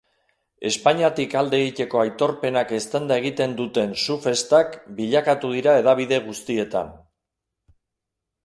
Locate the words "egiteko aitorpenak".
1.65-2.73